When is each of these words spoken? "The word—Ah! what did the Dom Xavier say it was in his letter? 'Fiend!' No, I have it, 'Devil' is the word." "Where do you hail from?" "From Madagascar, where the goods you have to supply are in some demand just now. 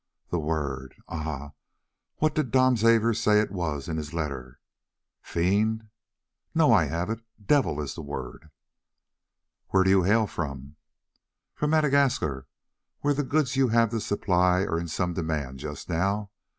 "The 0.31 0.39
word—Ah! 0.39 1.51
what 2.17 2.33
did 2.33 2.47
the 2.47 2.49
Dom 2.49 2.75
Xavier 2.75 3.13
say 3.13 3.39
it 3.39 3.51
was 3.51 3.87
in 3.87 3.97
his 3.97 4.15
letter? 4.15 4.59
'Fiend!' 5.21 5.89
No, 6.55 6.73
I 6.73 6.85
have 6.85 7.11
it, 7.11 7.19
'Devil' 7.45 7.79
is 7.79 7.93
the 7.93 8.01
word." 8.01 8.49
"Where 9.67 9.83
do 9.83 9.91
you 9.91 10.01
hail 10.01 10.25
from?" 10.25 10.75
"From 11.53 11.69
Madagascar, 11.69 12.47
where 13.01 13.13
the 13.13 13.21
goods 13.21 13.55
you 13.55 13.67
have 13.67 13.91
to 13.91 14.01
supply 14.01 14.61
are 14.61 14.79
in 14.79 14.87
some 14.87 15.13
demand 15.13 15.59
just 15.59 15.87
now. 15.87 16.31